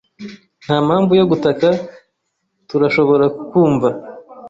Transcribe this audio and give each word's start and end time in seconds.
Nta 0.63 0.77
mpamvu 0.87 1.11
yo 1.19 1.25
gutaka. 1.31 1.67
Turashobora 2.69 3.25
kukumva. 3.35 3.87